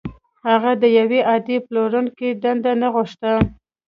هغه 0.47 0.71
د 0.81 0.83
يوه 0.97 1.19
عادي 1.29 1.57
پلورونکي 1.65 2.29
دنده 2.43 2.73
نه 2.81 2.87
غوښته. 2.93 3.31